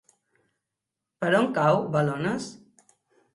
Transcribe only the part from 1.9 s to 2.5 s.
Balones?